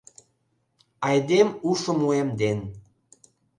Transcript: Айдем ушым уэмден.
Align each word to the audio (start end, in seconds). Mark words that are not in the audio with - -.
Айдем 1.07 1.49
ушым 1.69 1.99
уэмден. 2.07 2.59